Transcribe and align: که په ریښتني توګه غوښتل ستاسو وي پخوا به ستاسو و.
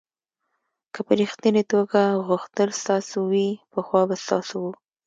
که 0.93 0.99
په 1.05 1.13
ریښتني 1.19 1.63
توګه 1.73 2.01
غوښتل 2.27 2.69
ستاسو 2.81 3.17
وي 3.31 3.47
پخوا 3.71 4.01
به 4.09 4.15
ستاسو 4.23 4.55
و. 4.63 4.67